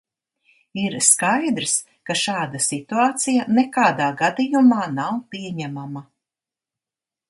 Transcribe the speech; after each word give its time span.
Ir 0.83 0.95
skaidrs, 1.07 1.75
ka 2.09 2.17
šāda 2.23 2.63
situācija 2.69 3.47
nekādā 3.61 4.11
gadījumā 4.25 4.83
nav 4.99 5.25
pieņemama. 5.35 6.09